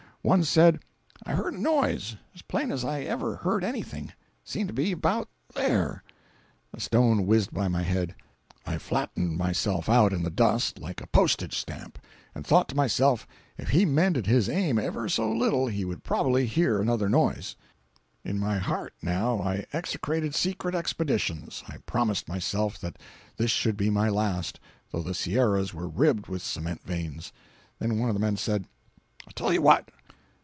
[0.23, 0.81] One said:
[1.25, 4.09] "I heard a noise, as plain as I ever heard anything.
[4.09, 6.03] It seemed to be about there—"
[6.75, 8.13] A stone whizzed by my head.
[8.63, 11.97] I flattened myself out in the dust like a postage stamp,
[12.35, 13.25] and thought to myself
[13.57, 17.55] if he mended his aim ever so little he would probably hear another noise.
[18.23, 21.63] In my heart, now, I execrated secret expeditions.
[21.67, 22.99] I promised myself that
[23.37, 24.59] this should be my last,
[24.91, 27.33] though the Sierras were ribbed with cement veins.
[27.79, 28.67] Then one of the men said:
[29.25, 29.89] "I'll tell you what!